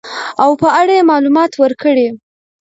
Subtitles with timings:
[0.43, 2.07] او په اړه يې معلومات ورکړي.